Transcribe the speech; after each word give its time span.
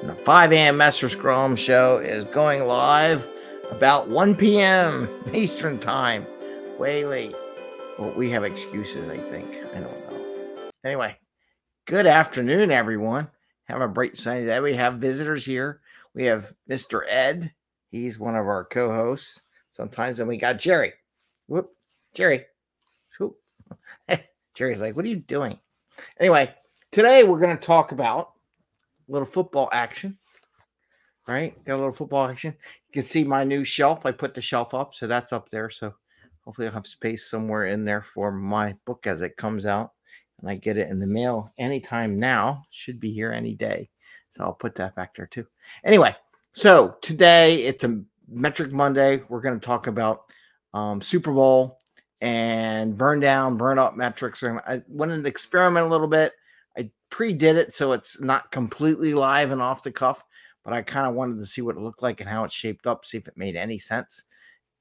And 0.00 0.10
the 0.10 0.14
5 0.14 0.52
a.m. 0.52 0.76
Mester 0.76 1.08
Scrum 1.08 1.56
show 1.56 1.98
is 1.98 2.24
going 2.24 2.64
live 2.64 3.26
about 3.70 4.08
1 4.08 4.36
p.m. 4.36 5.08
Eastern 5.32 5.78
Time. 5.78 6.26
Way 6.78 7.04
late. 7.04 7.34
Well, 7.98 8.12
we 8.12 8.30
have 8.30 8.44
excuses, 8.44 9.08
I 9.08 9.16
think. 9.16 9.56
I 9.74 9.80
don't 9.80 10.10
know. 10.10 10.70
Anyway, 10.84 11.16
good 11.86 12.06
afternoon, 12.06 12.70
everyone. 12.70 13.28
Have 13.64 13.80
a 13.80 13.88
bright 13.88 14.16
sunny 14.16 14.44
day. 14.44 14.60
We 14.60 14.74
have 14.74 14.94
visitors 14.94 15.44
here. 15.44 15.80
We 16.14 16.24
have 16.24 16.52
Mr. 16.70 17.00
Ed. 17.08 17.52
He's 17.90 18.18
one 18.18 18.36
of 18.36 18.46
our 18.46 18.64
co-hosts 18.66 19.40
sometimes. 19.72 20.20
And 20.20 20.28
we 20.28 20.36
got 20.36 20.58
Jerry. 20.58 20.92
Whoop. 21.48 21.70
Jerry. 22.14 22.44
Whoop. 23.18 23.36
Jerry's 24.54 24.82
like, 24.82 24.94
what 24.94 25.04
are 25.04 25.08
you 25.08 25.16
doing? 25.16 25.58
Anyway, 26.20 26.54
today 26.92 27.24
we're 27.24 27.40
going 27.40 27.56
to 27.56 27.62
talk 27.62 27.92
about 27.92 28.32
little 29.08 29.26
football 29.26 29.68
action. 29.72 30.18
Right? 31.28 31.62
Got 31.64 31.74
a 31.74 31.78
little 31.78 31.92
football 31.92 32.28
action. 32.28 32.54
You 32.88 32.92
can 32.92 33.02
see 33.02 33.24
my 33.24 33.42
new 33.42 33.64
shelf. 33.64 34.06
I 34.06 34.12
put 34.12 34.34
the 34.34 34.40
shelf 34.40 34.74
up, 34.74 34.94
so 34.94 35.06
that's 35.06 35.32
up 35.32 35.50
there. 35.50 35.70
So 35.70 35.92
hopefully 36.44 36.68
I'll 36.68 36.74
have 36.74 36.86
space 36.86 37.28
somewhere 37.28 37.66
in 37.66 37.84
there 37.84 38.02
for 38.02 38.30
my 38.30 38.74
book 38.84 39.06
as 39.06 39.22
it 39.22 39.36
comes 39.36 39.66
out. 39.66 39.92
And 40.40 40.48
I 40.48 40.54
get 40.54 40.76
it 40.76 40.88
in 40.88 41.00
the 41.00 41.06
mail 41.06 41.52
anytime 41.58 42.20
now. 42.20 42.62
Should 42.70 43.00
be 43.00 43.12
here 43.12 43.32
any 43.32 43.54
day. 43.54 43.90
So 44.30 44.44
I'll 44.44 44.52
put 44.52 44.74
that 44.76 44.94
back 44.94 45.16
there 45.16 45.26
too. 45.26 45.46
Anyway, 45.84 46.14
so 46.52 46.96
today 47.00 47.64
it's 47.64 47.84
a 47.84 48.00
metric 48.28 48.70
Monday. 48.70 49.22
We're 49.28 49.40
going 49.40 49.58
to 49.58 49.66
talk 49.66 49.86
about 49.86 50.24
um, 50.74 51.00
Super 51.00 51.32
Bowl 51.32 51.78
and 52.20 52.96
burn 52.96 53.18
down, 53.20 53.56
burn 53.56 53.78
up 53.78 53.96
metrics. 53.96 54.42
I 54.42 54.82
wanted 54.88 55.22
to 55.22 55.28
experiment 55.28 55.86
a 55.86 55.90
little 55.90 56.06
bit. 56.06 56.32
I 56.76 56.90
pre-did 57.10 57.56
it 57.56 57.72
so 57.72 57.92
it's 57.92 58.20
not 58.20 58.50
completely 58.50 59.14
live 59.14 59.50
and 59.50 59.62
off 59.62 59.82
the 59.82 59.92
cuff, 59.92 60.24
but 60.64 60.72
I 60.72 60.82
kind 60.82 61.06
of 61.06 61.14
wanted 61.14 61.38
to 61.38 61.46
see 61.46 61.62
what 61.62 61.76
it 61.76 61.82
looked 61.82 62.02
like 62.02 62.20
and 62.20 62.28
how 62.28 62.44
it 62.44 62.52
shaped 62.52 62.86
up, 62.86 63.04
see 63.04 63.18
if 63.18 63.28
it 63.28 63.36
made 63.36 63.56
any 63.56 63.78
sense 63.78 64.24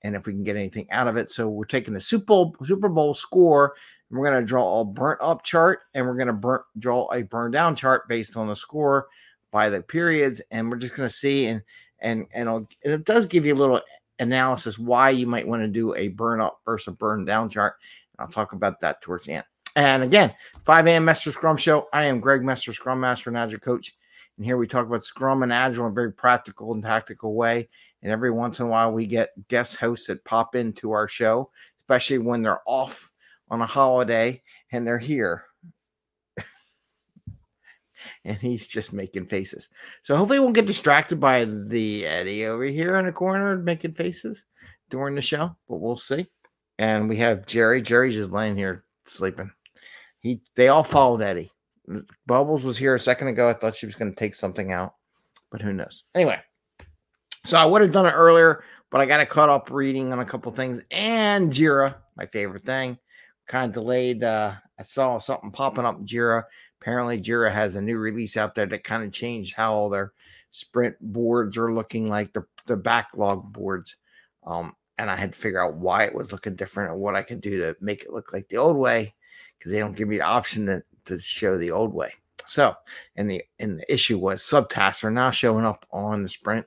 and 0.01 0.15
if 0.15 0.25
we 0.25 0.33
can 0.33 0.43
get 0.43 0.55
anything 0.55 0.89
out 0.91 1.07
of 1.07 1.17
it. 1.17 1.31
So 1.31 1.49
we're 1.49 1.65
taking 1.65 1.93
the 1.93 2.01
Super 2.01 2.25
Bowl 2.25 2.55
Super 2.63 2.89
Bowl 2.89 3.13
score 3.13 3.75
and 4.09 4.19
we're 4.19 4.29
going 4.29 4.41
to 4.41 4.45
draw 4.45 4.81
a 4.81 4.85
burnt 4.85 5.19
up 5.21 5.43
chart 5.43 5.81
and 5.93 6.05
we're 6.05 6.17
going 6.17 6.27
to 6.27 6.33
burn, 6.33 6.61
draw 6.77 7.11
a 7.13 7.23
burn 7.23 7.51
down 7.51 7.75
chart 7.75 8.07
based 8.07 8.37
on 8.37 8.47
the 8.47 8.55
score 8.55 9.07
by 9.51 9.69
the 9.69 9.81
periods 9.81 10.41
and 10.51 10.69
we're 10.69 10.77
just 10.77 10.95
going 10.95 11.07
to 11.07 11.15
see 11.15 11.47
and 11.47 11.61
and 11.99 12.27
and, 12.33 12.49
and 12.49 12.67
it 12.83 13.05
does 13.05 13.25
give 13.25 13.45
you 13.45 13.53
a 13.53 13.55
little 13.55 13.81
analysis 14.19 14.77
why 14.77 15.09
you 15.09 15.27
might 15.27 15.47
want 15.47 15.61
to 15.61 15.67
do 15.67 15.95
a 15.95 16.09
burn 16.09 16.39
up 16.39 16.59
versus 16.65 16.87
a 16.87 16.91
burn 16.91 17.25
down 17.25 17.49
chart. 17.49 17.75
I'll 18.19 18.27
talk 18.27 18.53
about 18.53 18.79
that 18.81 19.01
towards 19.01 19.25
the 19.25 19.33
end. 19.33 19.45
And 19.75 20.03
again, 20.03 20.33
5 20.63 20.87
a.m. 20.87 21.05
Mester 21.05 21.31
Scrum 21.31 21.57
Show. 21.57 21.87
I 21.91 22.05
am 22.05 22.21
Greg 22.21 22.43
Mester 22.43 22.73
Scrum 22.73 23.01
Master 23.01 23.29
and 23.29 23.37
Agile 23.37 23.59
Coach. 23.59 23.93
And 24.37 24.45
here 24.45 24.57
we 24.57 24.67
talk 24.67 24.85
about 24.85 25.03
Scrum 25.03 25.43
and 25.43 25.51
Agile 25.51 25.85
in 25.85 25.91
a 25.91 25.93
very 25.95 26.13
practical 26.13 26.73
and 26.73 26.81
tactical 26.81 27.35
way. 27.35 27.67
And 28.01 28.11
every 28.11 28.31
once 28.31 28.59
in 28.59 28.67
a 28.67 28.69
while, 28.69 28.91
we 28.91 29.05
get 29.05 29.31
guest 29.47 29.77
hosts 29.77 30.07
that 30.07 30.23
pop 30.23 30.55
into 30.55 30.91
our 30.91 31.07
show, 31.07 31.51
especially 31.79 32.19
when 32.19 32.41
they're 32.41 32.61
off 32.65 33.11
on 33.49 33.61
a 33.61 33.65
holiday 33.65 34.41
and 34.71 34.87
they're 34.87 34.97
here. 34.97 35.43
and 38.25 38.37
he's 38.37 38.67
just 38.67 38.93
making 38.93 39.25
faces. 39.25 39.69
So 40.03 40.15
hopefully, 40.15 40.39
we'll 40.39 40.51
get 40.51 40.67
distracted 40.67 41.19
by 41.19 41.45
the 41.45 42.05
Eddie 42.05 42.45
over 42.45 42.63
here 42.63 42.95
in 42.97 43.05
the 43.05 43.11
corner 43.11 43.57
making 43.57 43.93
faces 43.93 44.45
during 44.89 45.15
the 45.15 45.21
show, 45.21 45.55
but 45.67 45.77
we'll 45.77 45.97
see. 45.97 46.27
And 46.77 47.09
we 47.09 47.17
have 47.17 47.45
Jerry. 47.45 47.81
Jerry's 47.81 48.15
just 48.15 48.31
laying 48.31 48.57
here 48.57 48.85
sleeping. 49.05 49.51
He 50.25 50.41
they 50.55 50.69
all 50.69 50.83
followed 50.83 51.21
Eddie. 51.21 51.51
Bubbles 52.25 52.63
was 52.63 52.79
here 52.79 52.95
a 52.95 52.99
second 52.99 53.27
ago. 53.27 53.47
I 53.47 53.53
thought 53.53 53.75
she 53.75 53.85
was 53.85 53.93
going 53.93 54.11
to 54.11 54.17
take 54.17 54.33
something 54.33 54.71
out, 54.71 54.95
but 55.51 55.61
who 55.61 55.71
knows? 55.71 56.03
Anyway, 56.15 56.39
so 57.45 57.59
I 57.59 57.65
would 57.65 57.83
have 57.83 57.91
done 57.91 58.07
it 58.07 58.13
earlier, 58.13 58.63
but 58.89 59.01
I 59.01 59.05
got 59.05 59.29
cut 59.29 59.49
up 59.49 59.69
reading 59.69 60.11
on 60.11 60.21
a 60.21 60.25
couple 60.25 60.51
things 60.51 60.81
and 60.89 61.51
Jira, 61.51 61.97
my 62.17 62.25
favorite 62.25 62.63
thing. 62.63 62.97
Kind 63.45 63.69
of 63.69 63.73
delayed. 63.73 64.23
Uh, 64.23 64.55
I 64.79 64.81
saw 64.81 65.19
something 65.19 65.51
popping 65.51 65.85
up 65.85 66.01
Jira. 66.01 66.45
Apparently, 66.81 67.21
Jira 67.21 67.51
has 67.51 67.75
a 67.75 67.81
new 67.81 67.99
release 67.99 68.35
out 68.35 68.55
there 68.55 68.65
that 68.65 68.83
kind 68.83 69.03
of 69.03 69.11
changed 69.11 69.53
how 69.53 69.75
all 69.75 69.91
their 69.91 70.13
sprint 70.49 70.95
boards 70.99 71.55
are 71.55 71.71
looking 71.71 72.07
like 72.07 72.33
the 72.33 72.43
the 72.65 72.77
backlog 72.77 73.53
boards. 73.53 73.95
Um, 74.43 74.73
and 74.97 75.11
I 75.11 75.17
had 75.17 75.33
to 75.33 75.37
figure 75.37 75.63
out 75.63 75.75
why 75.75 76.05
it 76.05 76.15
was 76.15 76.31
looking 76.31 76.55
different 76.55 76.93
and 76.93 76.99
what 76.99 77.15
I 77.15 77.21
could 77.21 77.41
do 77.41 77.59
to 77.59 77.75
make 77.79 78.01
it 78.01 78.11
look 78.11 78.33
like 78.33 78.49
the 78.49 78.57
old 78.57 78.77
way 78.77 79.13
because 79.57 79.71
they 79.71 79.79
don't 79.79 79.95
give 79.95 80.11
you 80.11 80.19
the 80.19 80.25
option 80.25 80.65
to, 80.67 80.83
to 81.05 81.19
show 81.19 81.57
the 81.57 81.71
old 81.71 81.93
way. 81.93 82.13
So, 82.47 82.75
and 83.15 83.29
the 83.29 83.43
and 83.59 83.79
the 83.79 83.93
issue 83.93 84.19
was 84.19 84.41
subtasks 84.41 85.03
are 85.03 85.11
now 85.11 85.31
showing 85.31 85.65
up 85.65 85.85
on 85.91 86.23
the 86.23 86.29
sprint 86.29 86.65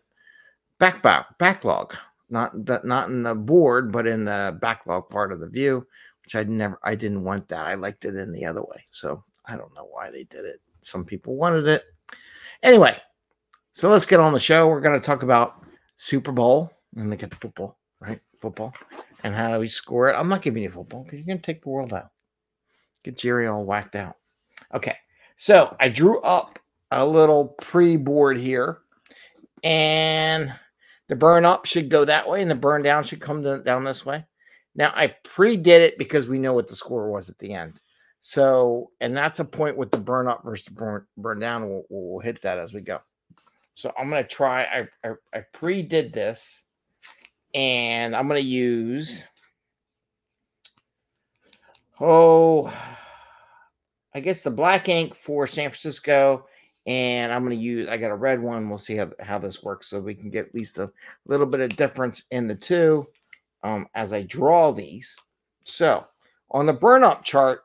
back, 0.79 1.03
back 1.03 1.39
backlog, 1.39 1.95
not 2.31 2.65
that 2.67 2.85
not 2.85 3.09
in 3.11 3.23
the 3.23 3.35
board, 3.35 3.93
but 3.93 4.07
in 4.07 4.25
the 4.25 4.59
backlog 4.61 5.09
part 5.09 5.33
of 5.33 5.41
the 5.41 5.49
view, 5.49 5.87
which 6.25 6.35
I 6.35 6.43
never 6.45 6.79
I 6.83 6.95
didn't 6.95 7.25
want 7.25 7.49
that. 7.49 7.67
I 7.67 7.75
liked 7.75 8.05
it 8.05 8.17
in 8.17 8.33
the 8.33 8.45
other 8.45 8.63
way. 8.63 8.85
So 8.91 9.23
I 9.47 9.57
don't 9.57 9.75
know 9.75 9.89
why 9.91 10.11
they 10.11 10.25
did 10.25 10.45
it. 10.45 10.61
Some 10.81 11.05
people 11.05 11.37
wanted 11.37 11.69
it. 11.69 11.85
Anyway, 12.63 12.97
so 13.73 13.89
let's 13.89 14.07
get 14.07 14.21
on 14.21 14.33
the 14.33 14.41
show. 14.41 14.67
We're 14.67 14.81
going 14.81 14.99
to 14.99 15.07
talk 15.07 15.23
about 15.23 15.65
Super 15.97 16.33
Bowl 16.33 16.73
and 16.97 17.11
look 17.11 17.23
at 17.23 17.31
the 17.31 17.37
football, 17.37 17.79
right? 18.01 18.21
Football 18.41 18.75
and 19.25 19.35
how 19.35 19.55
do 19.55 19.61
we 19.61 19.69
score 19.69 20.09
it. 20.11 20.15
I'm 20.15 20.29
not 20.29 20.43
giving 20.43 20.63
you 20.63 20.71
football 20.71 21.05
because 21.05 21.19
you're 21.19 21.27
going 21.27 21.41
to 21.41 21.47
take 21.47 21.63
the 21.63 21.69
world 21.69 21.93
out. 21.93 22.11
Get 23.05 23.17
Jerry 23.17 23.47
all 23.47 23.65
whacked 23.65 23.97
out. 23.97 24.17
Okay. 24.75 24.97
So 25.37 25.77
I 25.81 25.89
drew 25.89 26.21
up 26.21 26.59
a 26.91 27.07
little 27.07 27.49
pre 27.61 27.97
board 27.97 28.39
here, 28.39 28.79
and 29.63 30.53
the 31.09 31.17
burn 31.17 31.45
up 31.45 31.67
should 31.67 31.89
go 31.89 32.05
that 32.05 32.29
way, 32.29 32.43
and 32.43 32.51
the 32.51 32.57
burn 32.57 32.83
down 32.83 33.03
should 33.03 33.21
come 33.21 33.43
down 33.63 33.85
this 33.85 34.05
way. 34.05 34.25
Now 34.75 34.93
I 34.95 35.15
pre 35.25 35.57
did 35.57 35.83
it 35.83 35.99
because 35.99 36.29
we 36.29 36.39
know 36.39 36.53
what 36.53 36.69
the 36.69 36.77
score 36.77 37.11
was 37.11 37.29
at 37.29 37.39
the 37.39 37.53
end. 37.53 37.81
So, 38.21 38.91
and 39.01 39.17
that's 39.17 39.39
a 39.39 39.45
point 39.45 39.77
with 39.77 39.91
the 39.91 39.99
burn 39.99 40.29
up 40.29 40.43
versus 40.45 40.69
burn, 40.69 41.07
burn 41.17 41.39
down. 41.39 41.69
We'll, 41.69 41.85
we'll 41.89 42.21
hit 42.21 42.43
that 42.43 42.59
as 42.59 42.75
we 42.75 42.81
go. 42.81 43.01
So 43.75 43.93
I'm 43.97 44.11
going 44.11 44.23
to 44.23 44.29
try. 44.29 44.65
I, 44.65 45.09
I, 45.09 45.13
I 45.33 45.45
pre 45.53 45.83
did 45.83 46.13
this 46.13 46.65
and 47.55 48.15
I'm 48.15 48.29
going 48.29 48.43
to 48.43 48.49
use, 48.49 49.25
oh, 52.01 52.73
I 54.15 54.21
guess 54.21 54.43
the 54.43 54.51
black 54.51 54.89
ink 54.89 55.15
for 55.15 55.47
San 55.47 55.71
Francisco. 55.71 56.47
And 56.87 57.31
I'm 57.31 57.45
going 57.45 57.57
to 57.57 57.63
use, 57.63 57.87
I 57.87 57.99
got 57.99 58.11
a 58.11 58.17
red 58.17 58.41
one. 58.41 58.69
We'll 58.69 58.79
see 58.79 58.97
how, 58.97 59.11
how 59.21 59.39
this 59.39 59.63
works 59.63 59.89
so 59.89 60.01
we 60.01 60.15
can 60.15 60.31
get 60.31 60.47
at 60.47 60.55
least 60.55 60.79
a 60.79 60.91
little 61.27 61.45
bit 61.45 61.61
of 61.61 61.77
difference 61.77 62.23
in 62.31 62.47
the 62.47 62.55
two 62.55 63.07
um, 63.63 63.87
as 63.95 64.15
I 64.15 64.23
draw 64.23 64.73
these. 64.73 65.15
So 65.65 66.07
on 66.51 66.65
the 66.65 66.73
burn 66.73 67.05
up 67.05 67.25
chart, 67.25 67.63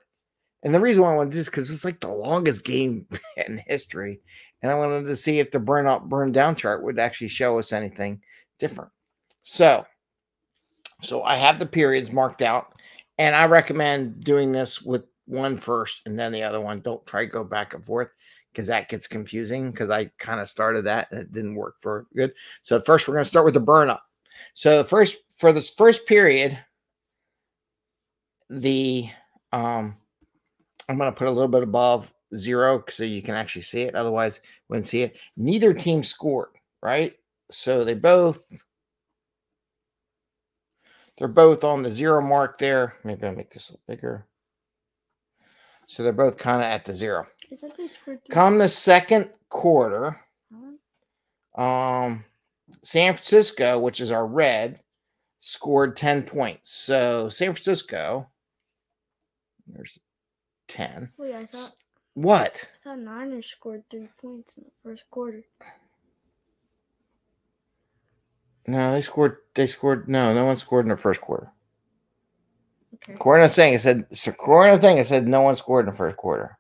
and 0.64 0.74
the 0.74 0.80
reason 0.80 1.04
why 1.04 1.12
I 1.12 1.16
wanted 1.16 1.32
to 1.32 1.36
do 1.36 1.40
this 1.40 1.48
because 1.48 1.70
it's 1.70 1.86
like 1.86 2.00
the 2.00 2.12
longest 2.12 2.64
game 2.64 3.08
in 3.48 3.62
history. 3.68 4.22
And 4.62 4.72
I 4.72 4.76
wanted 4.76 5.06
to 5.06 5.16
see 5.16 5.40
if 5.40 5.52
the 5.52 5.60
burn 5.60 5.88
up, 5.88 6.04
burn 6.08 6.32
down 6.32 6.56
chart 6.56 6.84
would 6.84 7.00
actually 7.00 7.28
show 7.28 7.60
us 7.60 7.74
anything 7.74 8.22
different. 8.60 8.92
So, 9.44 9.86
so 11.02 11.24
I 11.24 11.36
have 11.36 11.60
the 11.60 11.66
periods 11.66 12.14
marked 12.14 12.42
out, 12.42 12.74
and 13.18 13.36
I 13.36 13.46
recommend 13.46 14.24
doing 14.24 14.52
this 14.52 14.82
with 14.82 15.06
one 15.26 15.58
first 15.58 16.06
and 16.06 16.18
then 16.18 16.32
the 16.32 16.44
other 16.44 16.60
one. 16.60 16.82
Don't 16.82 17.06
try 17.06 17.26
to 17.26 17.32
go 17.32 17.44
back 17.44 17.74
and 17.74 17.86
forth 17.86 18.10
because 18.52 18.68
that 18.68 18.90
gets 18.90 19.08
confusing. 19.08 19.72
Because 19.72 19.90
I 19.90 20.06
kind 20.18 20.40
of 20.40 20.50
started 20.50 20.86
that 20.86 21.12
and 21.12 21.22
it 21.22 21.32
didn't 21.32 21.56
work 21.56 21.76
for 21.80 22.08
good. 22.16 22.34
So 22.64 22.82
first, 22.82 23.08
we're 23.08 23.16
going 23.16 23.24
to 23.24 23.30
start 23.30 23.46
with 23.46 23.54
the 23.54 23.60
burn 23.60 23.90
up. 23.90 24.04
So 24.54 24.78
the 24.78 24.84
first 24.84 25.18
for 25.36 25.54
this 25.54 25.70
first 25.70 26.08
period, 26.08 26.58
the 28.50 29.10
um 29.52 29.96
I'm 30.90 30.98
going 30.98 31.12
to 31.12 31.18
put 31.18 31.28
a 31.28 31.32
little 31.32 31.48
bit 31.48 31.64
above 31.64 32.12
zero 32.36 32.84
so 32.90 33.04
you 33.04 33.22
can 33.22 33.36
actually 33.36 33.62
see 33.62 33.84
it. 33.84 33.96
Otherwise, 33.96 34.42
wouldn't 34.68 34.88
see 34.88 35.04
it. 35.04 35.18
Neither 35.38 35.74
team 35.74 36.04
scored, 36.04 36.50
right? 36.82 37.14
So 37.52 37.86
they 37.86 37.94
both 37.94 38.44
they're 41.18 41.28
both 41.28 41.64
on 41.64 41.84
the 41.84 41.92
zero 41.92 42.22
mark 42.22 42.58
there. 42.58 42.96
Maybe 43.04 43.26
I'll 43.26 43.36
make 43.36 43.52
this 43.52 43.70
a 43.70 43.74
little 43.74 43.84
bigger. 43.88 44.26
So 45.88 46.02
they're 46.04 46.14
both 46.14 46.38
kind 46.38 46.62
of 46.62 46.66
at 46.66 46.86
the 46.86 46.94
zero. 46.94 47.28
Come 48.30 48.58
the 48.58 48.70
second 48.70 49.30
quarter, 49.50 50.20
um, 51.56 52.26
San 52.84 53.14
Francisco, 53.14 53.78
which 53.80 54.02
is 54.02 54.10
our 54.12 54.26
red, 54.26 54.80
scored 55.40 55.96
10 55.96 56.24
points. 56.24 56.70
So 56.72 57.30
San 57.30 57.54
Francisco, 57.54 58.28
there's 59.68 60.00
10. 60.70 61.12
Wait, 61.18 61.36
I 61.36 61.46
thought 61.46 61.74
What? 62.16 62.66
I 62.66 62.84
thought 62.84 63.00
Niners 63.00 63.48
scored 63.48 63.84
three 63.92 64.10
points 64.20 64.58
in 64.58 64.64
the 64.64 64.72
first 64.90 65.04
quarter. 65.12 65.44
No, 68.68 68.94
they 68.94 69.02
scored. 69.02 69.38
They 69.56 69.68
scored. 69.68 70.08
No, 70.08 70.34
no 70.34 70.46
one 70.46 70.58
scored 70.58 70.86
in 70.86 70.90
the 70.90 70.98
first 70.98 71.22
quarter. 71.22 71.52
Okay. 72.96 73.14
According 73.14 73.46
to 73.46 73.50
the 73.50 73.56
thing, 73.56 73.74
it 73.74 73.82
said. 73.82 74.06
According 74.28 74.76
to 74.76 74.82
the 74.82 74.88
thing, 74.88 74.98
it 74.98 75.08
said 75.08 75.28
no 75.28 75.42
one 75.42 75.56
scored 75.56 75.86
in 75.88 75.92
the 75.92 75.98
first 75.98 76.18
quarter. 76.18 76.58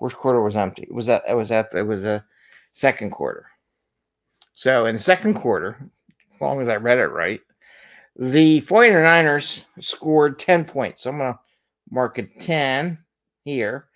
First 0.00 0.16
quarter 0.16 0.40
was 0.40 0.56
empty. 0.56 0.82
It 0.84 0.94
was 0.94 1.06
that? 1.06 1.22
It 1.28 1.34
was 1.34 1.50
at. 1.50 1.74
It 1.74 1.86
was 1.86 2.04
a. 2.04 2.24
second 2.72 3.10
quarter. 3.10 3.46
So 4.52 4.86
in 4.86 4.96
the 4.96 5.00
second 5.00 5.34
quarter, 5.34 5.90
as 6.32 6.40
long 6.40 6.60
as 6.60 6.68
I 6.68 6.76
read 6.76 6.98
it 6.98 7.06
right, 7.06 7.40
the 8.16 8.60
49ers 8.62 9.64
scored 9.78 10.38
10 10.38 10.64
points. 10.64 11.02
So 11.02 11.10
I'm 11.10 11.18
going 11.18 11.32
to 11.32 11.38
mark 11.90 12.18
it 12.18 12.40
10 12.40 12.98
here. 13.44 13.88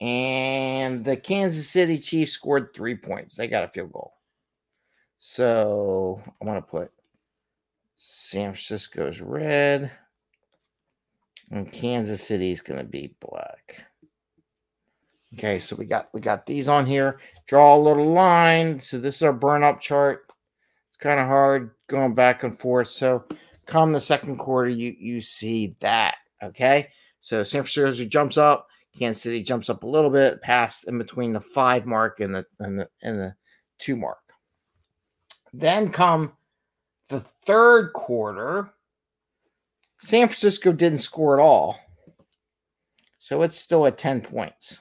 And 0.00 1.04
the 1.04 1.16
Kansas 1.16 1.68
City 1.68 1.98
Chiefs 1.98 2.32
scored 2.32 2.70
three 2.74 2.96
points. 2.96 3.36
They 3.36 3.46
got 3.48 3.64
a 3.64 3.68
field 3.68 3.92
goal. 3.92 4.13
So 5.26 6.22
I 6.38 6.44
want 6.44 6.62
to 6.62 6.70
put 6.70 6.90
San 7.96 8.52
Francisco's 8.52 9.22
red. 9.22 9.90
And 11.50 11.72
Kansas 11.72 12.22
City's 12.22 12.60
going 12.60 12.76
to 12.78 12.84
be 12.84 13.14
black. 13.20 13.86
Okay, 15.32 15.60
so 15.60 15.76
we 15.76 15.86
got 15.86 16.10
we 16.12 16.20
got 16.20 16.44
these 16.44 16.68
on 16.68 16.84
here. 16.84 17.20
Draw 17.46 17.74
a 17.74 17.80
little 17.80 18.12
line. 18.12 18.78
So 18.78 18.98
this 18.98 19.16
is 19.16 19.22
our 19.22 19.32
burn 19.32 19.64
up 19.64 19.80
chart. 19.80 20.26
It's 20.88 20.98
kind 20.98 21.18
of 21.18 21.26
hard 21.26 21.70
going 21.86 22.14
back 22.14 22.42
and 22.42 22.56
forth. 22.56 22.88
So 22.88 23.24
come 23.64 23.94
the 23.94 24.00
second 24.00 24.36
quarter, 24.36 24.68
you 24.68 24.94
you 24.98 25.22
see 25.22 25.74
that. 25.80 26.16
Okay, 26.42 26.90
so 27.20 27.42
San 27.42 27.64
Francisco 27.64 28.04
jumps 28.04 28.36
up. 28.36 28.68
Kansas 28.94 29.22
City 29.22 29.42
jumps 29.42 29.70
up 29.70 29.84
a 29.84 29.88
little 29.88 30.10
bit, 30.10 30.42
past 30.42 30.86
in 30.86 30.98
between 30.98 31.32
the 31.32 31.40
five 31.40 31.86
mark 31.86 32.20
and 32.20 32.34
the 32.34 32.46
and 32.58 32.78
the 32.78 32.90
and 33.02 33.18
the 33.18 33.34
two 33.78 33.96
mark. 33.96 34.23
Then 35.56 35.90
come 35.90 36.32
the 37.08 37.20
third 37.20 37.92
quarter. 37.92 38.70
San 40.00 40.26
Francisco 40.26 40.72
didn't 40.72 40.98
score 40.98 41.38
at 41.38 41.42
all. 41.42 41.78
So 43.20 43.42
it's 43.42 43.54
still 43.54 43.86
at 43.86 43.96
10 43.96 44.20
points. 44.22 44.80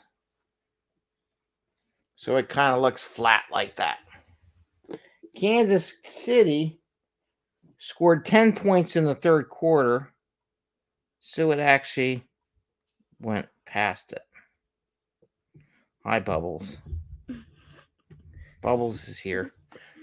So 2.15 2.37
it 2.37 2.49
kind 2.49 2.73
of 2.73 2.81
looks 2.81 3.03
flat 3.03 3.43
like 3.51 3.75
that. 3.75 3.99
Kansas 5.35 5.99
City 6.05 6.79
scored 7.77 8.25
10 8.25 8.53
points 8.53 8.95
in 8.95 9.05
the 9.05 9.15
third 9.15 9.49
quarter. 9.49 10.11
So 11.19 11.51
it 11.51 11.59
actually 11.59 12.23
went 13.21 13.47
past 13.67 14.11
it. 14.13 14.23
Hi, 16.03 16.19
Bubbles. 16.19 16.77
Bubbles 18.61 19.07
is 19.07 19.19
here. 19.19 19.53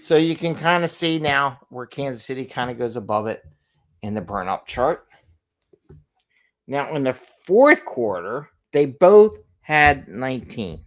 So 0.01 0.17
you 0.17 0.35
can 0.35 0.55
kind 0.55 0.83
of 0.83 0.89
see 0.89 1.19
now 1.19 1.59
where 1.69 1.85
Kansas 1.85 2.25
City 2.25 2.43
kind 2.43 2.71
of 2.71 2.79
goes 2.79 2.95
above 2.95 3.27
it 3.27 3.45
in 4.01 4.15
the 4.15 4.21
burn 4.21 4.47
up 4.47 4.65
chart. 4.65 5.05
Now, 6.65 6.91
in 6.95 7.03
the 7.03 7.13
fourth 7.13 7.85
quarter, 7.85 8.49
they 8.73 8.87
both 8.87 9.37
had 9.61 10.07
19 10.07 10.83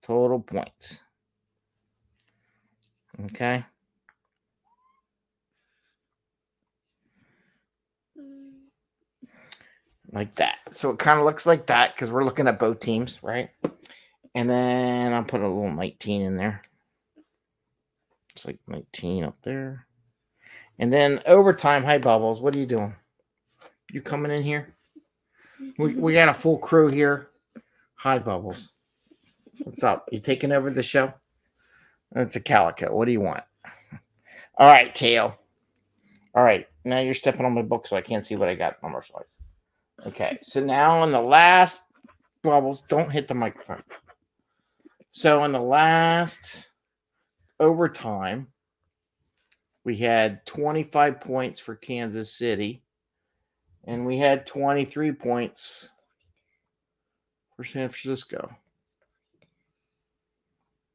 total 0.00 0.38
points. 0.38 1.00
Okay. 3.24 3.64
Like 10.12 10.36
that. 10.36 10.58
So 10.70 10.90
it 10.90 11.00
kind 11.00 11.18
of 11.18 11.24
looks 11.24 11.46
like 11.46 11.66
that 11.66 11.96
because 11.96 12.12
we're 12.12 12.24
looking 12.24 12.46
at 12.46 12.60
both 12.60 12.78
teams, 12.78 13.18
right? 13.24 13.50
And 14.36 14.48
then 14.48 15.12
I'll 15.12 15.24
put 15.24 15.40
a 15.40 15.48
little 15.48 15.72
19 15.72 16.22
in 16.22 16.36
there. 16.36 16.62
It's 18.32 18.46
like 18.46 18.58
19 18.68 19.24
up 19.24 19.36
there. 19.42 19.86
And 20.78 20.92
then 20.92 21.20
overtime, 21.26 21.84
hi 21.84 21.98
bubbles. 21.98 22.40
What 22.40 22.54
are 22.54 22.58
you 22.58 22.66
doing? 22.66 22.94
You 23.92 24.00
coming 24.00 24.32
in 24.32 24.42
here? 24.42 24.74
We, 25.78 25.94
we 25.94 26.14
got 26.14 26.28
a 26.28 26.34
full 26.34 26.58
crew 26.58 26.88
here. 26.88 27.28
Hi 27.96 28.18
bubbles. 28.18 28.72
What's 29.62 29.82
up? 29.82 30.08
You 30.10 30.20
taking 30.20 30.52
over 30.52 30.70
the 30.70 30.82
show? 30.82 31.12
That's 32.12 32.36
a 32.36 32.40
calico. 32.40 32.94
What 32.94 33.04
do 33.04 33.12
you 33.12 33.20
want? 33.20 33.42
All 34.56 34.66
right, 34.66 34.94
tail. 34.94 35.38
All 36.34 36.44
right, 36.44 36.66
now 36.84 37.00
you're 37.00 37.14
stepping 37.14 37.44
on 37.44 37.54
my 37.54 37.62
book, 37.62 37.86
so 37.86 37.96
I 37.96 38.00
can't 38.00 38.24
see 38.24 38.36
what 38.36 38.48
I 38.48 38.54
got 38.54 38.82
number 38.82 39.02
wise. 39.12 40.06
Okay, 40.06 40.38
so 40.42 40.60
now 40.60 40.98
on 40.98 41.12
the 41.12 41.20
last 41.20 41.82
bubbles, 42.42 42.82
don't 42.88 43.10
hit 43.10 43.28
the 43.28 43.34
microphone. 43.34 43.82
So 45.12 45.44
in 45.44 45.52
the 45.52 45.60
last 45.60 46.68
overtime, 47.60 48.48
we 49.84 49.96
had 49.96 50.44
25 50.46 51.20
points 51.20 51.60
for 51.60 51.76
Kansas 51.76 52.32
City, 52.32 52.82
and 53.84 54.04
we 54.04 54.18
had 54.18 54.46
23 54.46 55.12
points 55.12 55.88
for 57.56 57.64
San 57.64 57.88
Francisco. 57.88 58.50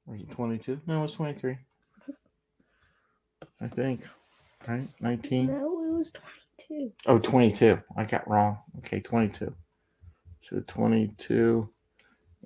Was 0.05 0.21
it 0.21 0.31
22? 0.31 0.81
No, 0.85 0.99
it 0.99 1.01
was 1.03 1.13
23. 1.13 1.57
I 3.61 3.67
think. 3.67 4.07
Right? 4.67 4.87
19. 4.99 5.47
No, 5.47 5.83
it 5.85 5.93
was 5.93 6.11
22. 6.57 6.91
Oh, 7.07 7.19
22. 7.19 7.81
I 7.97 8.03
got 8.03 8.27
wrong. 8.27 8.57
Okay, 8.79 8.99
22. 8.99 9.53
So 10.41 10.63
22 10.67 11.69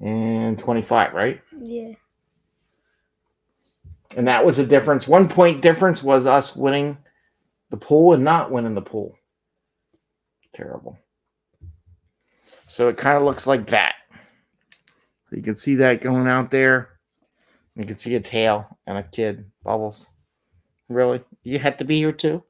and 0.01 0.57
25, 0.57 1.13
right? 1.13 1.41
Yeah. 1.59 1.91
And 4.15 4.27
that 4.27 4.45
was 4.45 4.57
the 4.57 4.65
difference. 4.65 5.07
One 5.07 5.29
point 5.29 5.61
difference 5.61 6.01
was 6.01 6.25
us 6.25 6.55
winning 6.55 6.97
the 7.69 7.77
pool 7.77 8.13
and 8.13 8.23
not 8.23 8.51
winning 8.51 8.73
the 8.73 8.81
pool. 8.81 9.15
Terrible. 10.53 10.97
So 12.67 12.87
it 12.87 12.97
kind 12.97 13.17
of 13.17 13.23
looks 13.23 13.45
like 13.45 13.67
that. 13.67 13.95
So 15.29 15.35
you 15.35 15.41
can 15.41 15.55
see 15.55 15.75
that 15.75 16.01
going 16.01 16.27
out 16.27 16.49
there. 16.49 16.99
You 17.75 17.85
can 17.85 17.97
see 17.97 18.15
a 18.15 18.19
tail 18.19 18.65
and 18.87 18.97
a 18.97 19.03
kid. 19.03 19.51
Bubbles. 19.63 20.09
Really? 20.87 21.21
You 21.43 21.59
had 21.59 21.77
to 21.79 21.85
be 21.85 21.97
here 21.97 22.11
too? 22.11 22.43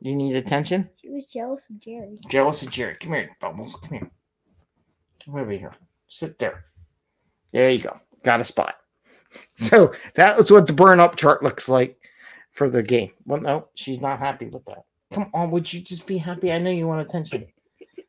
You 0.00 0.14
need 0.14 0.34
attention? 0.34 0.88
She 0.98 1.10
was 1.10 1.26
jealous 1.26 1.68
of 1.68 1.78
Jerry. 1.78 2.18
Jealous 2.28 2.62
of 2.62 2.70
Jerry. 2.70 2.96
Come 2.98 3.12
here, 3.12 3.30
Bubbles. 3.38 3.76
Come 3.82 3.90
here. 3.90 4.10
Come 5.24 5.36
over 5.36 5.50
here. 5.50 5.74
Sit 6.08 6.38
there. 6.38 6.64
There 7.52 7.68
you 7.70 7.82
go. 7.82 8.00
Got 8.22 8.40
a 8.40 8.44
spot. 8.44 8.76
So 9.54 9.92
that 10.14 10.36
was 10.36 10.50
what 10.50 10.66
the 10.66 10.72
burn 10.72 11.00
up 11.00 11.16
chart 11.16 11.42
looks 11.42 11.68
like 11.68 11.96
for 12.50 12.68
the 12.68 12.82
game. 12.82 13.12
Well, 13.26 13.40
no, 13.40 13.68
she's 13.74 14.00
not 14.00 14.18
happy 14.18 14.46
with 14.46 14.64
that. 14.64 14.84
Come 15.12 15.30
on, 15.34 15.50
would 15.50 15.72
you 15.72 15.80
just 15.80 16.06
be 16.06 16.18
happy? 16.18 16.52
I 16.52 16.58
know 16.58 16.70
you 16.70 16.88
want 16.88 17.06
attention. 17.06 17.46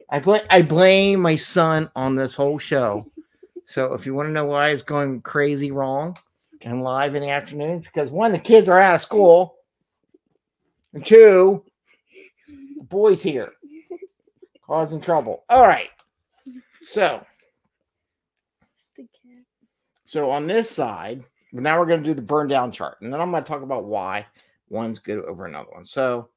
I 0.10 0.20
blame 0.20 0.42
I 0.50 0.62
blame 0.62 1.20
my 1.20 1.36
son 1.36 1.90
on 1.96 2.16
this 2.16 2.36
whole 2.36 2.58
show. 2.58 3.10
So 3.66 3.94
if 3.94 4.06
you 4.06 4.14
want 4.14 4.30
to 4.30 4.34
know 4.34 4.46
why 4.46 4.70
it's 4.70 4.82
going 4.82 5.22
crazy 5.22 5.72
wrong 5.72 6.18
and 6.62 6.84
live 6.84 7.16
in 7.16 7.22
the 7.22 7.30
afternoon, 7.30 7.80
because 7.80 8.12
one, 8.12 8.32
the 8.32 8.40
kids 8.40 8.68
are 8.68 8.80
out 8.80 8.96
of 8.96 9.02
school, 9.02 9.56
and 10.94 11.06
two, 11.06 11.64
the 12.78 12.84
boys 12.84 13.22
here 13.22 13.54
causing 14.66 15.02
trouble. 15.02 15.44
All 15.50 15.68
right. 15.68 15.90
So. 16.82 17.26
So 20.12 20.30
on 20.30 20.46
this 20.46 20.70
side, 20.70 21.24
now 21.54 21.80
we're 21.80 21.86
going 21.86 22.04
to 22.04 22.10
do 22.10 22.14
the 22.14 22.22
burn 22.22 22.50
down 22.50 22.74
chart, 22.74 22.98
and 23.00 23.14
then 23.14 23.22
I'm 23.22 23.32
going 23.32 23.42
to 23.46 23.48
talk 23.48 23.62
about 23.62 23.86
why 23.86 24.26
one's 24.68 25.00
good 25.00 25.24
over 25.24 25.46
another 25.46 25.70
one. 25.72 25.86
So 25.86 26.28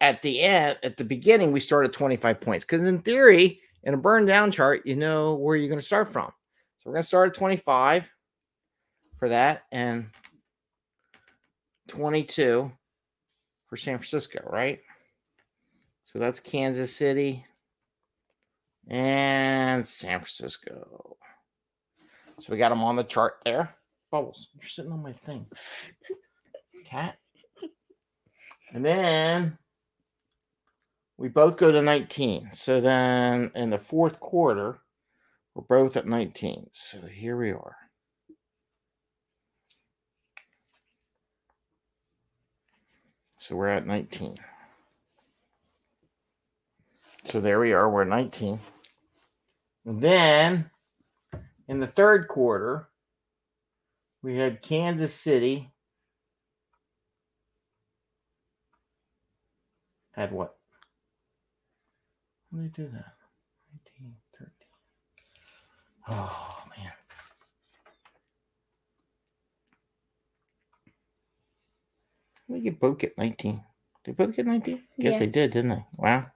at 0.00 0.22
the 0.22 0.40
end, 0.40 0.78
at 0.82 0.96
the 0.96 1.04
beginning, 1.04 1.52
we 1.52 1.60
start 1.60 1.84
at 1.84 1.92
25 1.92 2.40
points 2.40 2.64
because 2.64 2.86
in 2.86 3.00
theory, 3.00 3.60
in 3.82 3.92
a 3.92 3.98
burn 3.98 4.24
down 4.24 4.50
chart, 4.50 4.86
you 4.86 4.96
know 4.96 5.34
where 5.34 5.56
you're 5.56 5.68
going 5.68 5.78
to 5.78 5.84
start 5.84 6.10
from. 6.10 6.32
So 6.78 6.84
we're 6.86 6.94
going 6.94 7.02
to 7.02 7.06
start 7.06 7.28
at 7.28 7.34
25 7.34 8.10
for 9.18 9.28
that, 9.28 9.64
and 9.70 10.06
22 11.88 12.72
for 13.66 13.76
San 13.76 13.98
Francisco, 13.98 14.40
right? 14.50 14.80
So 16.04 16.18
that's 16.18 16.40
Kansas 16.40 16.96
City 16.96 17.44
and 18.88 19.86
San 19.86 20.20
Francisco. 20.20 21.18
So 22.46 22.52
we 22.52 22.58
got 22.58 22.68
them 22.68 22.84
on 22.84 22.94
the 22.94 23.02
chart 23.02 23.38
there. 23.44 23.74
Bubbles, 24.12 24.46
you're 24.54 24.68
sitting 24.68 24.92
on 24.92 25.02
my 25.02 25.12
thing. 25.12 25.46
Cat. 26.86 27.16
And 28.72 28.84
then 28.84 29.58
we 31.16 31.28
both 31.28 31.56
go 31.56 31.72
to 31.72 31.82
19. 31.82 32.50
So 32.52 32.80
then 32.80 33.50
in 33.56 33.70
the 33.70 33.80
fourth 33.80 34.20
quarter, 34.20 34.78
we're 35.56 35.64
both 35.64 35.96
at 35.96 36.06
19. 36.06 36.68
So 36.70 37.00
here 37.00 37.36
we 37.36 37.50
are. 37.50 37.74
So 43.40 43.56
we're 43.56 43.70
at 43.70 43.88
19. 43.88 44.36
So 47.24 47.40
there 47.40 47.58
we 47.58 47.72
are. 47.72 47.90
We're 47.90 48.04
19. 48.04 48.60
And 49.84 50.00
then 50.00 50.70
in 51.68 51.80
the 51.80 51.86
third 51.86 52.28
quarter, 52.28 52.88
we 54.22 54.36
had 54.36 54.62
Kansas 54.62 55.14
City. 55.14 55.70
Had 60.12 60.32
what? 60.32 60.56
How 62.52 62.58
did 62.58 62.74
they 62.74 62.82
do 62.82 62.88
that? 62.90 63.14
19, 64.00 64.16
13. 64.38 64.52
Oh, 66.08 66.62
man. 66.76 66.92
We 72.48 72.60
get 72.60 72.80
both 72.80 72.98
get 72.98 73.18
19. 73.18 73.62
They 74.04 74.12
both 74.12 74.36
get 74.36 74.46
19? 74.46 74.82
Guess 75.00 75.14
Yeah. 75.14 75.18
they 75.18 75.26
did, 75.26 75.50
didn't 75.52 75.70
they? 75.70 75.86
Wow. 75.98 76.26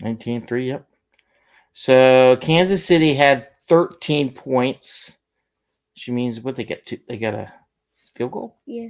19 0.00 0.46
3, 0.46 0.68
yep. 0.68 0.89
So 1.72 2.36
Kansas 2.40 2.84
City 2.84 3.14
had 3.14 3.48
13 3.68 4.32
points. 4.32 5.16
She 5.94 6.12
means 6.12 6.40
what 6.40 6.56
they 6.56 6.64
get 6.64 6.86
two 6.86 6.98
they 7.08 7.18
got 7.18 7.34
a 7.34 7.52
field 8.14 8.32
goal? 8.32 8.56
Yeah. 8.66 8.88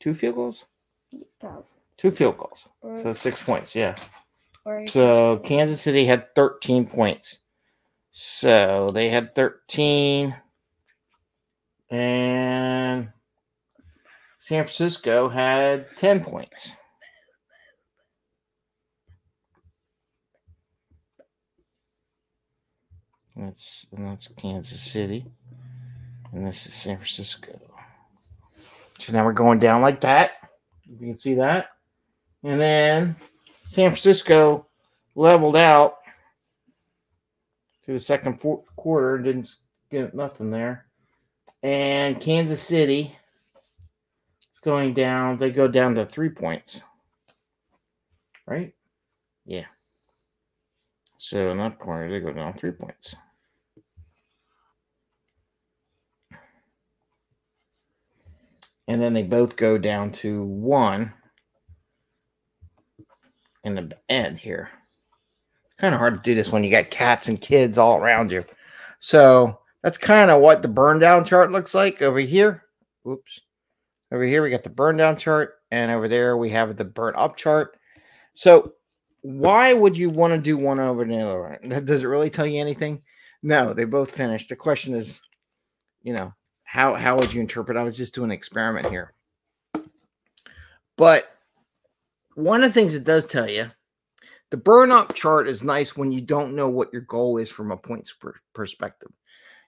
Two 0.00 0.14
field 0.14 0.34
goals? 0.36 0.64
Probably. 1.40 1.64
Two 1.98 2.10
field 2.10 2.38
goals. 2.38 2.66
Or, 2.82 3.00
So 3.02 3.12
six 3.12 3.42
points, 3.42 3.74
yeah. 3.74 3.94
So 4.88 5.38
Kansas 5.38 5.80
City 5.80 6.04
had 6.04 6.34
13 6.34 6.86
points. 6.86 7.38
So 8.10 8.90
they 8.92 9.08
had 9.08 9.34
13. 9.34 10.34
And 11.90 13.08
San 14.38 14.64
Francisco 14.64 15.28
had 15.28 15.90
10 15.98 16.24
points. 16.24 16.76
That's 23.36 23.86
and 23.94 24.06
that's 24.06 24.28
Kansas 24.28 24.80
City. 24.80 25.26
And 26.32 26.46
this 26.46 26.66
is 26.66 26.74
San 26.74 26.96
Francisco. 26.96 27.58
So 28.98 29.12
now 29.12 29.24
we're 29.24 29.32
going 29.32 29.58
down 29.58 29.82
like 29.82 30.00
that. 30.00 30.32
You 30.84 30.98
can 30.98 31.16
see 31.16 31.34
that. 31.34 31.68
And 32.42 32.60
then 32.60 33.16
San 33.68 33.90
Francisco 33.90 34.66
leveled 35.14 35.56
out 35.56 35.98
to 37.84 37.92
the 37.92 38.00
second 38.00 38.40
quarter, 38.76 39.16
and 39.16 39.24
didn't 39.24 39.54
get 39.90 40.14
nothing 40.14 40.50
there. 40.50 40.86
And 41.62 42.20
Kansas 42.20 42.62
City 42.62 43.16
is 44.54 44.60
going 44.60 44.94
down, 44.94 45.38
they 45.38 45.50
go 45.50 45.68
down 45.68 45.94
to 45.96 46.06
three 46.06 46.30
points. 46.30 46.82
Right? 48.46 48.74
Yeah. 49.44 49.66
So 51.18 51.50
in 51.50 51.58
that 51.58 51.78
corner, 51.78 52.10
they 52.10 52.20
go 52.20 52.32
down 52.32 52.54
three 52.54 52.72
points. 52.72 53.16
And 58.88 59.02
then 59.02 59.14
they 59.14 59.22
both 59.22 59.56
go 59.56 59.78
down 59.78 60.12
to 60.12 60.44
one 60.44 61.12
in 63.64 63.74
the 63.74 63.96
end 64.08 64.38
here. 64.38 64.70
Kind 65.78 65.94
of 65.94 65.98
hard 65.98 66.22
to 66.22 66.30
do 66.30 66.34
this 66.34 66.52
when 66.52 66.64
you 66.64 66.70
got 66.70 66.90
cats 66.90 67.28
and 67.28 67.40
kids 67.40 67.78
all 67.78 67.98
around 67.98 68.30
you. 68.30 68.44
So 68.98 69.58
that's 69.82 69.98
kind 69.98 70.30
of 70.30 70.40
what 70.40 70.62
the 70.62 70.68
burn 70.68 70.98
down 70.98 71.24
chart 71.24 71.52
looks 71.52 71.74
like 71.74 72.00
over 72.00 72.18
here. 72.18 72.64
Oops. 73.06 73.40
Over 74.12 74.24
here, 74.24 74.42
we 74.42 74.50
got 74.50 74.62
the 74.62 74.70
burn 74.70 74.96
down 74.96 75.16
chart, 75.16 75.54
and 75.70 75.90
over 75.90 76.06
there, 76.06 76.36
we 76.36 76.48
have 76.50 76.76
the 76.76 76.84
burn 76.84 77.14
up 77.16 77.36
chart. 77.36 77.76
So, 78.34 78.74
why 79.22 79.74
would 79.74 79.98
you 79.98 80.10
want 80.10 80.32
to 80.32 80.38
do 80.38 80.56
one 80.56 80.78
over 80.78 81.04
the 81.04 81.18
other? 81.18 81.58
Does 81.84 82.04
it 82.04 82.06
really 82.06 82.30
tell 82.30 82.46
you 82.46 82.60
anything? 82.60 83.02
No, 83.42 83.74
they 83.74 83.84
both 83.84 84.12
finished. 84.12 84.48
The 84.48 84.56
question 84.56 84.94
is, 84.94 85.20
you 86.02 86.12
know, 86.12 86.32
how 86.76 86.92
how 86.92 87.16
would 87.16 87.32
you 87.32 87.40
interpret? 87.40 87.78
I 87.78 87.84
was 87.84 87.96
just 87.96 88.14
doing 88.14 88.26
an 88.26 88.36
experiment 88.36 88.90
here. 88.90 89.14
But 90.98 91.26
one 92.34 92.62
of 92.62 92.68
the 92.68 92.74
things 92.74 92.92
it 92.92 93.02
does 93.02 93.24
tell 93.24 93.48
you, 93.48 93.70
the 94.50 94.58
burn 94.58 94.92
up 94.92 95.14
chart 95.14 95.48
is 95.48 95.64
nice 95.64 95.96
when 95.96 96.12
you 96.12 96.20
don't 96.20 96.54
know 96.54 96.68
what 96.68 96.92
your 96.92 97.00
goal 97.00 97.38
is 97.38 97.50
from 97.50 97.70
a 97.70 97.78
points 97.78 98.12
per- 98.12 98.34
perspective. 98.52 99.08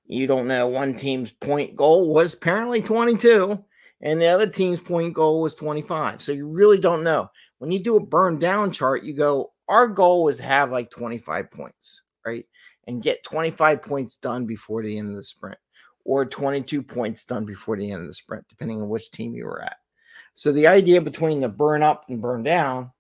You 0.05 0.27
don't 0.27 0.49
know 0.49 0.67
one 0.67 0.95
team's 0.95 1.33
point 1.33 1.75
goal 1.77 2.13
was 2.13 2.35
apparently 2.35 2.83
22 2.83 3.65
and 4.03 4.21
the 4.21 4.27
other 4.27 4.47
team's 4.47 4.79
point 4.79 5.15
goal 5.15 5.41
was 5.41 5.55
25. 5.55 6.21
So 6.21 6.33
you 6.33 6.47
really 6.47 6.79
don't 6.79 7.03
know. 7.03 7.31
When 7.57 7.71
you 7.71 7.83
do 7.83 7.97
a 7.97 8.05
burn 8.05 8.39
down 8.39 8.71
chart, 8.71 9.03
you 9.03 9.15
go, 9.15 9.53
our 9.67 9.89
goal 9.89 10.29
is 10.29 10.37
to 10.37 10.43
have 10.43 10.71
like 10.71 10.91
25 10.91 11.51
points, 11.51 12.03
right? 12.27 12.45
And 12.87 13.03
get 13.03 13.25
25 13.25 13.81
points 13.81 14.17
done 14.17 14.45
before 14.45 14.83
the 14.83 14.99
end 14.99 15.09
of 15.09 15.17
the 15.17 15.23
sprint 15.23 15.59
or 16.05 16.25
22 16.25 16.83
points 16.83 17.25
done 17.25 17.45
before 17.45 17.77
the 17.77 17.91
end 17.91 18.03
of 18.03 18.07
the 18.07 18.15
sprint, 18.15 18.47
depending 18.49 18.81
on 18.81 18.89
which 18.89 19.11
team 19.11 19.35
you 19.35 19.45
were 19.45 19.63
at. 19.63 19.77
So 20.35 20.53
the 20.53 20.67
idea 20.67 21.01
between 21.01 21.41
the 21.41 21.49
burn 21.49 21.83
up 21.83 22.05
and 22.09 22.23
burn 22.23 22.43
down 22.43 22.93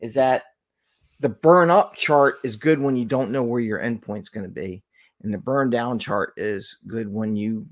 is 0.00 0.14
that 0.14 0.44
the 1.20 1.28
burn 1.28 1.70
up 1.70 1.96
chart 1.96 2.36
is 2.44 2.56
good 2.56 2.78
when 2.78 2.96
you 2.96 3.04
don't 3.04 3.32
know 3.32 3.42
where 3.42 3.60
your 3.60 3.80
endpoint's 3.80 4.28
going 4.28 4.46
to 4.46 4.52
be, 4.52 4.82
and 5.22 5.34
the 5.34 5.38
burn 5.38 5.70
down 5.70 5.98
chart 5.98 6.32
is 6.36 6.78
good 6.86 7.12
when 7.12 7.34
you 7.34 7.66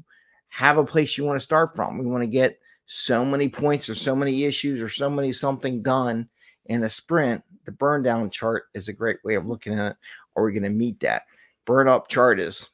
have 0.49 0.79
a 0.79 0.85
place 0.85 1.17
you 1.17 1.25
want 1.25 1.39
to 1.39 1.45
start 1.45 1.77
from. 1.77 1.99
We 1.99 2.07
want 2.07 2.25
to 2.25 2.29
get 2.29 2.59
so 2.87 3.25
many 3.25 3.49
points 3.49 3.89
or 3.89 3.95
so 3.95 4.17
many 4.17 4.45
issues 4.45 4.81
or 4.81 4.89
so 4.89 5.09
many 5.09 5.33
something 5.33 5.83
done 5.83 6.29
in 6.67 6.83
a 6.85 6.89
sprint. 6.89 7.43
The 7.65 7.73
burn 7.73 8.03
down 8.03 8.31
chart 8.31 8.65
is 8.75 8.89
a 8.89 8.93
great 8.93 9.19
way 9.25 9.35
of 9.35 9.47
looking 9.47 9.79
at 9.79 9.93
it. 9.93 9.97
Are 10.35 10.45
we 10.45 10.53
going 10.53 10.63
to 10.63 10.71
meet 10.71 11.01
that? 11.01 11.23
Burn 11.65 11.89
up 11.89 12.09
chart 12.09 12.41
is 12.41 12.69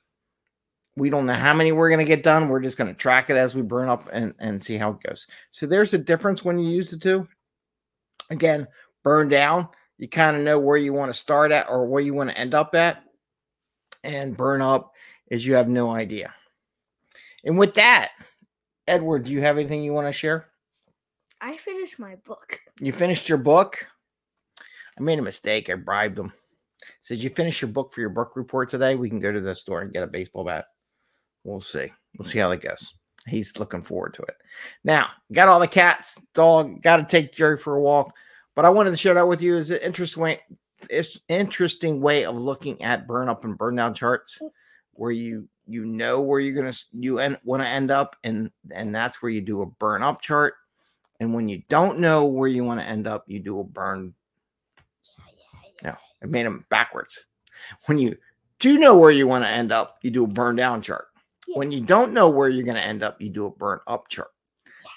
we 0.97 1.11
don't 1.11 1.27
know 1.27 1.35
how 1.35 1.55
many 1.55 1.73
we're 1.73 1.89
going 1.89 1.99
to 2.01 2.05
get 2.05 2.23
done. 2.23 2.49
We're 2.49 2.61
just 2.61 2.77
going 2.77 2.89
to 2.89 2.99
track 2.99 3.31
it 3.31 3.37
as 3.37 3.55
we 3.55 3.63
burn 3.63 3.89
up 3.89 4.09
and, 4.13 4.35
and 4.39 4.63
see 4.63 4.77
how 4.77 4.91
it 4.91 5.01
goes. 5.01 5.27
So 5.51 5.67
there's 5.67 5.95
a 5.95 5.99
difference 5.99 6.45
when 6.45 6.59
you 6.59 6.69
use 6.69 6.91
the 6.91 6.99
two. 6.99 7.27
Again, 8.31 8.67
burn 9.03 9.29
down, 9.29 9.69
you 9.99 10.09
kind 10.09 10.37
of 10.37 10.43
know 10.43 10.59
where 10.59 10.77
you 10.77 10.93
want 10.93 11.13
to 11.13 11.19
start 11.19 11.53
at 11.53 11.69
or 11.69 11.87
where 11.87 12.03
you 12.03 12.15
want 12.15 12.31
to 12.31 12.39
end 12.39 12.55
up 12.55 12.75
at. 12.75 13.03
And 14.05 14.37
burn 14.37 14.61
up 14.61 14.93
is 15.29 15.47
you 15.47 15.55
have 15.55 15.69
no 15.69 15.91
idea. 15.91 16.35
And 17.45 17.59
with 17.59 17.75
that, 17.75 18.13
Edward, 18.87 19.25
do 19.25 19.33
you 19.33 19.41
have 19.41 19.59
anything 19.59 19.83
you 19.83 19.93
want 19.93 20.09
to 20.09 20.13
share? 20.13 20.49
I 21.41 21.57
finished 21.57 21.99
my 21.99 22.17
book. 22.17 22.61
You 22.81 22.93
finished 22.93 23.29
your 23.29 23.39
book? 23.39 23.87
I 24.99 25.03
made 25.03 25.19
a 25.19 25.23
mistake. 25.23 25.71
I 25.71 25.75
bribed 25.75 26.19
him. 26.19 26.33
Says 27.01 27.23
you 27.23 27.31
finish 27.31 27.63
your 27.63 27.71
book 27.71 27.93
for 27.93 28.01
your 28.01 28.11
book 28.11 28.37
report 28.37 28.71
today. 28.71 28.95
We 28.95 29.09
can 29.09 29.21
go 29.21 29.33
to 29.33 29.41
the 29.41 29.55
store 29.55 29.83
and 29.83 29.93
get 29.93 30.03
a 30.03 30.09
baseball 30.09 30.45
bat. 30.45 30.67
We'll 31.45 31.61
see. 31.61 31.93
We'll 32.17 32.29
see 32.29 32.39
how 32.39 32.49
that 32.51 32.63
goes. 32.63 32.93
He's 33.27 33.59
looking 33.59 33.83
forward 33.83 34.15
to 34.15 34.23
it. 34.23 34.37
Now, 34.85 35.09
got 35.33 35.49
all 35.49 35.61
the 35.61 35.69
cats, 35.69 36.21
dog, 36.35 36.83
got 36.83 36.97
to 36.97 37.05
take 37.05 37.33
Jerry 37.33 37.57
for 37.57 37.77
a 37.77 37.81
walk. 37.81 38.15
But 38.55 38.65
I 38.65 38.71
wanted 38.71 38.91
to 38.91 38.97
share 38.97 39.15
that 39.15 39.29
with 39.29 39.41
you 39.41 39.57
as 39.57 39.71
an 39.71 39.79
interesting 39.79 40.23
way, 40.23 40.41
it's 40.91 41.21
interesting 41.29 42.01
way 42.01 42.25
of 42.25 42.37
looking 42.37 42.83
at 42.83 43.07
burn 43.07 43.29
up 43.29 43.45
and 43.45 43.57
burn 43.57 43.77
down 43.77 43.95
charts 43.95 44.41
where 44.93 45.11
you 45.11 45.49
you 45.67 45.85
know 45.85 46.21
where 46.21 46.41
you're 46.41 46.55
gonna 46.55 46.75
you 46.93 47.19
end, 47.19 47.39
want 47.45 47.63
to 47.63 47.69
end 47.69 47.91
up 47.91 48.17
and 48.25 48.51
and 48.75 48.95
that's 48.95 49.23
where 49.23 49.31
you 49.31 49.41
do 49.41 49.63
a 49.63 49.67
burn 49.67 50.03
up 50.03 50.21
chart 50.21 50.55
and 51.21 51.33
when 51.33 51.49
you 51.49 51.63
don't 51.69 51.99
know 51.99 52.25
where 52.25 52.49
you 52.49 52.65
want 52.65 52.81
to 52.81 52.87
end 52.87 53.07
up 53.07 53.25
you 53.27 53.39
do 53.39 53.61
a 53.61 53.65
burn 53.65 54.13
no 55.83 55.95
i 56.23 56.27
made 56.27 56.45
them 56.45 56.65
backwards 56.69 57.19
when 57.87 57.99
you 57.99 58.17
do 58.59 58.79
know 58.79 58.97
where 58.99 59.11
you 59.11 59.27
want 59.27 59.45
to 59.45 59.51
end 59.51 59.73
up 59.73 59.99
you 60.03 60.11
do 60.11 60.25
a 60.25 60.29
burn 60.29 60.57
down 60.57 60.83
chart 60.83 61.07
Yeah. 61.53 61.59
when 61.59 61.73
you 61.73 61.81
don't 61.81 62.13
know 62.13 62.31
where 62.31 62.49
you're 62.49 62.65
going 62.65 62.77
to 62.77 62.83
end 62.83 63.03
up 63.03 63.21
you 63.21 63.29
do 63.29 63.47
a 63.47 63.51
burn 63.51 63.81
up 63.87 64.09
chart 64.09 64.31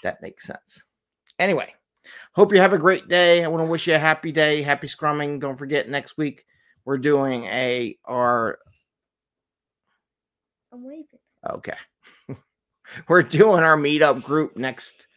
that 0.04 0.22
makes 0.22 0.46
sense 0.46 0.84
anyway 1.40 1.74
hope 2.34 2.54
you 2.54 2.60
have 2.60 2.74
a 2.74 2.78
great 2.78 3.08
day 3.08 3.44
i 3.44 3.48
want 3.48 3.62
to 3.62 3.70
wish 3.70 3.88
you 3.88 3.96
a 3.96 4.00
happy 4.00 4.32
day 4.32 4.62
happy 4.62 4.88
scrumming 4.88 5.40
don't 5.40 5.58
forget 5.58 5.90
next 5.90 6.18
week 6.18 6.46
we're 6.86 6.98
doing 6.98 7.46
a 7.46 7.98
our 8.06 8.60
I'm 10.76 10.84
waving. 10.84 11.06
Okay. 11.50 11.78
We're 13.08 13.24
doing 13.24 13.64
our 13.64 13.78
meetup 13.78 14.22
group 14.22 14.58
next 14.58 15.08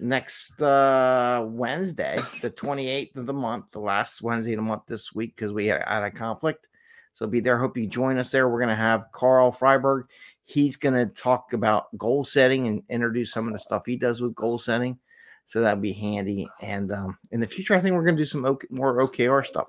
next 0.00 0.60
uh 0.62 1.44
Wednesday, 1.48 2.16
the 2.42 2.50
28th 2.50 3.16
of 3.16 3.26
the 3.26 3.32
month, 3.32 3.72
the 3.72 3.80
last 3.80 4.22
Wednesday 4.22 4.52
of 4.52 4.58
the 4.58 4.62
month 4.62 4.82
this 4.86 5.12
week 5.12 5.34
because 5.34 5.52
we 5.52 5.66
had, 5.66 5.82
had 5.86 6.04
a 6.04 6.10
conflict. 6.10 6.66
So 7.14 7.26
be 7.26 7.40
there. 7.40 7.58
Hope 7.58 7.76
you 7.76 7.86
join 7.86 8.18
us 8.18 8.30
there. 8.30 8.48
We're 8.48 8.60
gonna 8.60 8.76
have 8.76 9.10
Carl 9.12 9.52
Freiberg. 9.52 10.04
He's 10.42 10.76
gonna 10.76 11.06
talk 11.06 11.52
about 11.52 11.96
goal 11.96 12.24
setting 12.24 12.66
and 12.66 12.82
introduce 12.90 13.32
some 13.32 13.46
of 13.46 13.52
the 13.52 13.58
stuff 13.58 13.86
he 13.86 13.96
does 13.96 14.20
with 14.20 14.34
goal 14.34 14.58
setting. 14.58 14.98
So 15.46 15.60
that'd 15.60 15.80
be 15.80 15.92
handy. 15.92 16.48
And 16.60 16.90
um, 16.92 17.16
in 17.30 17.40
the 17.40 17.46
future, 17.46 17.74
I 17.74 17.80
think 17.80 17.94
we're 17.94 18.04
gonna 18.04 18.16
do 18.16 18.24
some 18.24 18.44
OK, 18.44 18.66
more 18.68 18.98
OKR 18.98 19.46
stuff. 19.46 19.68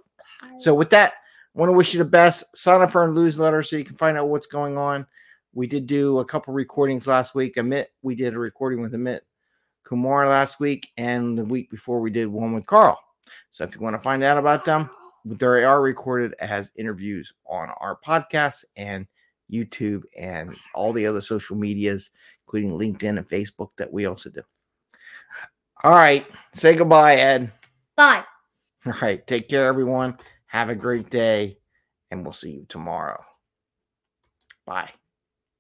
So 0.58 0.74
with 0.74 0.90
that, 0.90 1.14
I 1.56 1.60
want 1.60 1.70
to 1.70 1.74
wish 1.74 1.94
you 1.94 2.00
the 2.00 2.06
best. 2.06 2.58
Sign 2.58 2.82
up 2.82 2.92
for 2.92 3.02
our 3.02 3.12
newsletter 3.12 3.64
so 3.64 3.78
you 3.78 3.86
can 3.86 3.96
find 3.96 4.18
out 4.18 4.28
what's 4.28 4.48
going 4.48 4.78
on. 4.78 5.06
We 5.54 5.68
did 5.68 5.88
do 5.88 6.20
a 6.20 6.26
couple 6.26 6.54
recordings 6.54 7.08
last 7.08 7.34
week. 7.34 7.56
Amit, 7.56 7.86
we 8.02 8.16
did 8.16 8.34
a 8.34 8.40
recording 8.40 8.82
with 8.82 8.92
Amit 8.94 9.22
Kumar 9.84 10.28
last 10.28 10.60
week, 10.60 10.92
and 10.98 11.38
the 11.38 11.46
week 11.46 11.70
before 11.70 12.02
we 12.02 12.10
did 12.10 12.28
one 12.28 12.54
with 12.54 12.66
Carl. 12.66 13.00
So 13.52 13.64
if 13.64 13.74
you 13.74 13.82
want 13.82 13.96
to 13.96 14.02
find 14.02 14.24
out 14.24 14.38
about 14.38 14.66
them, 14.66 14.90
they 15.26 15.64
are 15.64 15.82
recorded 15.82 16.36
as 16.40 16.72
interviews 16.76 17.34
on 17.48 17.70
our 17.82 17.98
podcast 18.06 18.64
and 18.78 19.08
YouTube 19.52 20.04
and 20.18 20.56
all 20.74 20.94
the 20.94 21.06
other 21.06 21.22
social 21.22 21.56
medias, 21.56 22.12
including 22.46 22.72
LinkedIn 22.72 23.18
and 23.18 23.28
Facebook 23.28 23.70
that 23.78 23.92
we 23.92 24.06
also 24.06 24.30
do. 24.30 24.42
All 25.84 25.92
right. 25.92 26.26
Say 26.54 26.76
goodbye, 26.76 27.16
Ed. 27.16 27.52
Bye. 27.96 28.24
All 28.86 28.94
right. 29.02 29.26
Take 29.26 29.50
care, 29.50 29.66
everyone. 29.66 30.18
Have 30.46 30.70
a 30.70 30.76
great 30.76 31.10
day, 31.10 31.58
and 32.12 32.24
we'll 32.24 32.34
see 32.34 32.52
you 32.52 32.66
tomorrow. 32.70 33.24
Bye. 34.66 34.92